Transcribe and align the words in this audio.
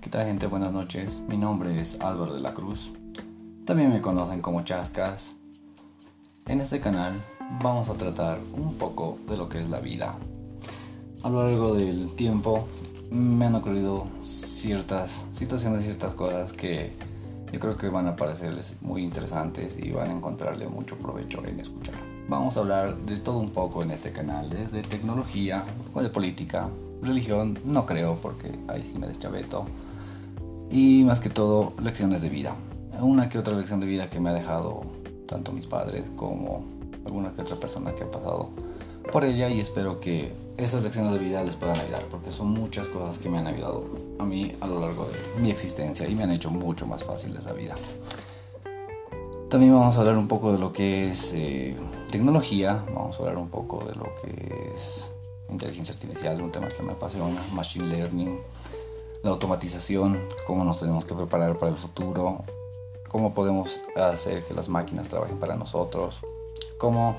¿Qué 0.00 0.10
tal 0.10 0.26
gente? 0.26 0.46
Buenas 0.46 0.72
noches. 0.72 1.20
Mi 1.28 1.36
nombre 1.36 1.80
es 1.80 2.00
Álvaro 2.00 2.34
de 2.34 2.40
la 2.40 2.54
Cruz. 2.54 2.92
También 3.64 3.92
me 3.92 4.00
conocen 4.00 4.40
como 4.40 4.62
Chascas. 4.62 5.34
En 6.46 6.60
este 6.60 6.80
canal 6.80 7.20
vamos 7.60 7.88
a 7.88 7.94
tratar 7.94 8.38
un 8.52 8.74
poco 8.74 9.18
de 9.28 9.36
lo 9.36 9.48
que 9.48 9.60
es 9.60 9.68
la 9.68 9.80
vida. 9.80 10.14
A 11.24 11.28
lo 11.28 11.42
largo 11.42 11.74
del 11.74 12.14
tiempo 12.14 12.68
me 13.10 13.46
han 13.46 13.56
ocurrido 13.56 14.06
ciertas 14.22 15.24
situaciones, 15.32 15.82
ciertas 15.82 16.14
cosas 16.14 16.52
que 16.52 16.92
yo 17.52 17.58
creo 17.58 17.76
que 17.76 17.88
van 17.88 18.06
a 18.06 18.14
parecerles 18.14 18.76
muy 18.80 19.02
interesantes 19.02 19.76
y 19.76 19.90
van 19.90 20.10
a 20.10 20.12
encontrarle 20.12 20.68
mucho 20.68 20.96
provecho 20.96 21.44
en 21.44 21.58
escuchar. 21.58 22.17
Vamos 22.28 22.58
a 22.58 22.60
hablar 22.60 22.94
de 22.98 23.16
todo 23.16 23.38
un 23.38 23.48
poco 23.48 23.82
en 23.82 23.90
este 23.90 24.12
canal, 24.12 24.50
desde 24.50 24.82
tecnología 24.82 25.64
de 25.94 26.10
política, 26.10 26.68
religión, 27.00 27.58
no 27.64 27.86
creo 27.86 28.18
porque 28.20 28.52
ahí 28.68 28.82
sí 28.82 28.98
me 28.98 29.06
deschaveto 29.06 29.64
y 30.70 31.04
más 31.04 31.20
que 31.20 31.30
todo 31.30 31.72
lecciones 31.82 32.20
de 32.20 32.28
vida. 32.28 32.54
Una 33.00 33.30
que 33.30 33.38
otra 33.38 33.56
lección 33.56 33.80
de 33.80 33.86
vida 33.86 34.10
que 34.10 34.20
me 34.20 34.28
ha 34.28 34.34
dejado 34.34 34.82
tanto 35.26 35.52
mis 35.52 35.64
padres 35.64 36.04
como 36.16 36.66
alguna 37.06 37.32
que 37.32 37.40
otra 37.40 37.56
persona 37.56 37.94
que 37.94 38.04
ha 38.04 38.10
pasado 38.10 38.50
por 39.10 39.24
ella 39.24 39.48
y 39.48 39.60
espero 39.60 39.98
que 39.98 40.34
estas 40.58 40.82
lecciones 40.82 41.14
de 41.14 41.20
vida 41.20 41.42
les 41.42 41.56
puedan 41.56 41.80
ayudar 41.80 42.04
porque 42.10 42.30
son 42.30 42.50
muchas 42.50 42.88
cosas 42.88 43.18
que 43.18 43.30
me 43.30 43.38
han 43.38 43.46
ayudado 43.46 43.86
a 44.18 44.24
mí 44.24 44.54
a 44.60 44.66
lo 44.66 44.80
largo 44.80 45.06
de 45.06 45.40
mi 45.40 45.50
existencia 45.50 46.06
y 46.06 46.14
me 46.14 46.24
han 46.24 46.32
hecho 46.32 46.50
mucho 46.50 46.86
más 46.86 47.02
fácil 47.02 47.34
esa 47.34 47.54
vida. 47.54 47.74
También 49.50 49.72
vamos 49.72 49.96
a 49.96 50.00
hablar 50.00 50.18
un 50.18 50.28
poco 50.28 50.52
de 50.52 50.58
lo 50.58 50.72
que 50.72 51.08
es 51.08 51.32
eh, 51.32 51.74
tecnología, 52.10 52.84
vamos 52.94 53.16
a 53.16 53.20
hablar 53.20 53.38
un 53.38 53.48
poco 53.48 53.82
de 53.82 53.94
lo 53.94 54.12
que 54.20 54.74
es 54.74 55.10
inteligencia 55.48 55.94
artificial, 55.94 56.42
un 56.42 56.52
tema 56.52 56.68
que 56.68 56.82
me 56.82 56.92
apasiona, 56.92 57.40
machine 57.54 57.86
learning, 57.86 58.38
la 59.22 59.30
automatización, 59.30 60.20
cómo 60.46 60.64
nos 60.64 60.80
tenemos 60.80 61.06
que 61.06 61.14
preparar 61.14 61.58
para 61.58 61.72
el 61.72 61.78
futuro, 61.78 62.42
cómo 63.08 63.32
podemos 63.32 63.80
hacer 63.96 64.44
que 64.44 64.52
las 64.52 64.68
máquinas 64.68 65.08
trabajen 65.08 65.38
para 65.38 65.56
nosotros, 65.56 66.20
cómo 66.76 67.16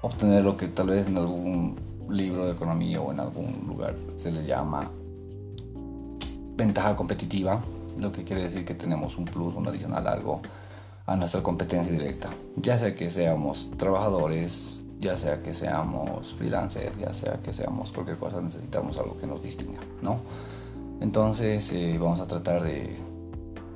obtener 0.00 0.44
lo 0.44 0.56
que 0.56 0.68
tal 0.68 0.90
vez 0.90 1.08
en 1.08 1.16
algún 1.16 1.76
libro 2.08 2.46
de 2.46 2.52
economía 2.52 3.00
o 3.00 3.10
en 3.10 3.18
algún 3.18 3.64
lugar 3.66 3.96
se 4.16 4.30
le 4.30 4.46
llama 4.46 4.92
ventaja 6.54 6.94
competitiva, 6.94 7.64
lo 7.98 8.12
que 8.12 8.22
quiere 8.22 8.44
decir 8.44 8.64
que 8.64 8.74
tenemos 8.74 9.18
un 9.18 9.24
plus, 9.24 9.56
un 9.56 9.66
adicional 9.66 10.06
algo 10.06 10.40
a 11.06 11.16
nuestra 11.16 11.42
competencia 11.42 11.92
directa, 11.92 12.30
ya 12.56 12.78
sea 12.78 12.94
que 12.94 13.10
seamos 13.10 13.70
trabajadores, 13.76 14.84
ya 15.00 15.18
sea 15.18 15.42
que 15.42 15.52
seamos 15.52 16.34
freelancers, 16.34 16.96
ya 16.98 17.12
sea 17.12 17.40
que 17.42 17.52
seamos 17.52 17.92
cualquier 17.92 18.16
cosa, 18.16 18.40
necesitamos 18.40 18.98
algo 18.98 19.16
que 19.18 19.26
nos 19.26 19.42
distinga, 19.42 19.80
¿no? 20.00 20.20
Entonces 21.00 21.70
eh, 21.72 21.98
vamos 21.98 22.20
a 22.20 22.26
tratar 22.26 22.62
de 22.62 22.96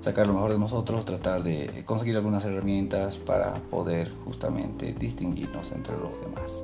sacar 0.01 0.27
lo 0.27 0.33
mejor 0.33 0.53
de 0.53 0.59
nosotros, 0.59 1.05
tratar 1.05 1.43
de 1.43 1.83
conseguir 1.84 2.17
algunas 2.17 2.45
herramientas 2.45 3.17
para 3.17 3.55
poder 3.55 4.11
justamente 4.25 4.95
distinguirnos 4.95 5.73
entre 5.73 5.97
los 5.99 6.19
demás. 6.21 6.62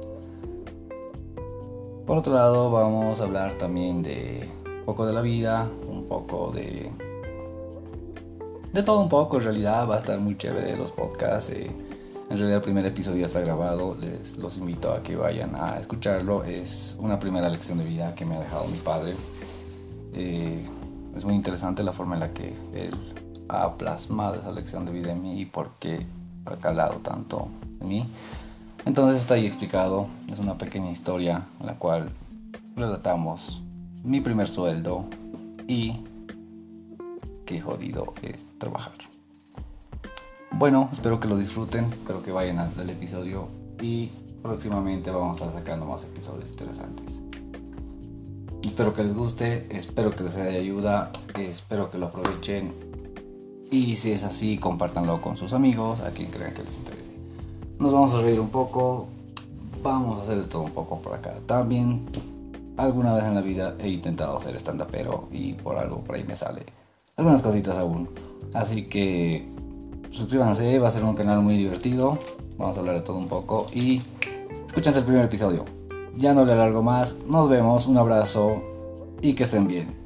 Por 2.07 2.19
otro 2.19 2.35
lado 2.35 2.70
vamos 2.70 3.20
a 3.20 3.25
hablar 3.25 3.55
también 3.55 4.03
de 4.03 4.48
un 4.79 4.85
poco 4.85 5.07
de 5.07 5.12
la 5.12 5.20
vida, 5.20 5.69
un 5.89 6.05
poco 6.05 6.53
de... 6.53 6.91
De 8.75 8.83
todo 8.83 9.00
un 9.00 9.08
poco, 9.08 9.39
en 9.39 9.44
realidad 9.44 9.89
va 9.89 9.94
a 9.94 9.98
estar 9.98 10.19
muy 10.19 10.36
chévere 10.36 10.77
los 10.77 10.91
podcasts. 10.91 11.50
Eh, 11.50 11.70
en 12.28 12.36
realidad 12.36 12.56
el 12.56 12.62
primer 12.62 12.84
episodio 12.84 13.25
está 13.25 13.41
grabado, 13.41 13.97
les 14.00 14.36
los 14.36 14.58
invito 14.58 14.92
a 14.92 15.00
que 15.00 15.14
vayan 15.14 15.55
a 15.55 15.78
escucharlo. 15.78 16.42
Es 16.42 16.97
una 16.98 17.20
primera 17.20 17.48
lección 17.48 17.78
de 17.78 17.84
vida 17.84 18.14
que 18.17 18.25
me 18.27 18.34
ha 18.34 18.41
dejado 18.41 18.67
mi 18.67 18.78
padre 18.78 19.14
eh, 20.14 20.64
es 21.17 21.25
muy 21.25 21.34
interesante 21.34 21.83
la 21.83 21.92
forma 21.92 22.14
en 22.14 22.20
la 22.20 22.33
que 22.33 22.55
él 22.72 22.95
ha 23.48 23.77
plasmado 23.77 24.36
esa 24.36 24.52
lección 24.52 24.85
de 24.86 24.92
vida 24.92 25.12
en 25.12 25.23
mí 25.23 25.41
y 25.41 25.45
por 25.45 25.70
qué 25.79 26.06
ha 26.46 26.56
calado 26.56 26.96
tanto 26.96 27.48
en 27.80 27.89
mí. 27.89 28.06
Entonces 28.85 29.20
está 29.20 29.35
ahí 29.35 29.46
explicado, 29.46 30.06
es 30.33 30.39
una 30.39 30.58
pequeña 30.58 30.91
historia 30.91 31.46
en 31.61 31.67
la 31.67 31.74
cual 31.74 32.11
relatamos 32.77 33.62
mi 34.02 34.20
primer 34.20 34.48
sueldo 34.48 35.06
y 35.67 36.01
qué 37.44 37.60
jodido 37.60 38.14
es 38.22 38.46
trabajar. 38.58 38.94
Bueno, 40.52 40.88
espero 40.92 41.18
que 41.18 41.28
lo 41.28 41.36
disfruten, 41.36 41.86
espero 41.92 42.22
que 42.22 42.30
vayan 42.30 42.58
al 42.58 42.88
episodio 42.88 43.48
y 43.80 44.10
próximamente 44.42 45.10
vamos 45.10 45.40
a 45.40 45.46
estar 45.46 45.60
sacando 45.60 45.86
más 45.86 46.05
episodios 46.05 46.50
interesantes. 46.50 47.20
Espero 48.62 48.94
que 48.94 49.02
les 49.02 49.14
guste, 49.14 49.66
espero 49.77 50.10
que 50.12 50.22
les 50.22 50.32
sea 50.32 50.44
de 50.44 50.58
ayuda, 50.58 51.10
espero 51.36 51.90
que 51.90 51.98
lo 51.98 52.06
aprovechen 52.06 52.72
y 53.70 53.96
si 53.96 54.12
es 54.12 54.22
así, 54.22 54.58
compártanlo 54.58 55.20
con 55.20 55.36
sus 55.36 55.52
amigos, 55.52 56.00
a 56.00 56.11
quien 56.11 56.30
crean 56.30 56.55
que 56.55 56.62
les 56.62 56.76
interese. 56.76 57.12
Nos 57.78 57.92
vamos 57.92 58.14
a 58.14 58.22
reír 58.22 58.38
un 58.38 58.50
poco, 58.50 59.08
vamos 59.82 60.18
a 60.18 60.22
hacer 60.22 60.36
de 60.36 60.44
todo 60.44 60.62
un 60.62 60.70
poco 60.70 61.00
por 61.00 61.14
acá. 61.14 61.34
También 61.46 62.06
alguna 62.76 63.12
vez 63.12 63.24
en 63.24 63.34
la 63.34 63.42
vida 63.42 63.74
he 63.80 63.88
intentado 63.88 64.38
hacer 64.38 64.56
stand 64.56 64.84
pero 64.90 65.28
y 65.32 65.55
por 65.55 65.76
algo 65.76 65.98
por 66.02 66.14
ahí 66.14 66.24
me 66.24 66.34
sale 66.34 66.83
algunas 67.17 67.42
cositas 67.42 67.79
aún. 67.79 68.08
Así 68.52 68.83
que 68.85 69.48
suscríbanse, 70.11 70.79
va 70.79 70.89
a 70.89 70.91
ser 70.91 71.05
un 71.05 71.14
canal 71.14 71.41
muy 71.41 71.57
divertido. 71.57 72.19
Vamos 72.58 72.77
a 72.77 72.80
hablar 72.80 72.97
de 72.97 73.01
todo 73.02 73.17
un 73.17 73.29
poco 73.29 73.67
y 73.73 74.01
escúchense 74.67 75.01
el 75.01 75.05
primer 75.05 75.24
episodio. 75.24 75.64
Ya 76.17 76.35
no 76.35 76.45
le 76.45 76.53
alargo 76.53 76.83
más, 76.83 77.17
nos 77.27 77.48
vemos, 77.48 77.86
un 77.86 77.98
abrazo 77.98 78.63
y 79.20 79.35
que 79.35 79.42
estén 79.45 79.67
bien. 79.67 80.04